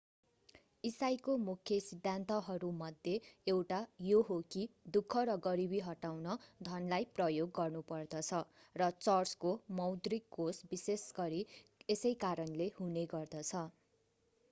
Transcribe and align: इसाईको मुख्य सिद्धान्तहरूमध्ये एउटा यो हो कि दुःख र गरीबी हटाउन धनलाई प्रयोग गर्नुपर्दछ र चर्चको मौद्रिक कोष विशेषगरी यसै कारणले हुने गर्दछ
इसाईको 0.83 1.33
मुख्य 1.39 1.75
सिद्धान्तहरूमध्ये 1.81 3.11
एउटा 3.47 3.81
यो 4.03 4.21
हो 4.29 4.37
कि 4.47 4.63
दुःख 4.95 5.17
र 5.29 5.35
गरीबी 5.43 5.81
हटाउन 5.89 6.33
धनलाई 6.69 7.05
प्रयोग 7.19 7.51
गर्नुपर्दछ 7.59 8.39
र 8.75 8.87
चर्चको 9.01 9.51
मौद्रिक 9.81 10.25
कोष 10.39 10.63
विशेषगरी 10.73 11.43
यसै 11.89 12.15
कारणले 12.25 12.67
हुने 12.79 13.05
गर्दछ 13.13 13.63